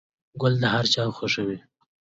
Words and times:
گل 0.41 0.53
د 0.61 0.63
هر 0.73 0.85
چا 0.93 1.03
خوښ 1.17 1.33
وي. 1.47 1.57